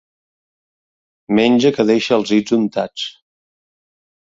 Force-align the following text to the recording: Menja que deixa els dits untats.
Menja 1.41 1.71
que 1.77 1.87
deixa 1.91 2.19
els 2.19 2.33
dits 2.37 2.57
untats. 2.59 3.07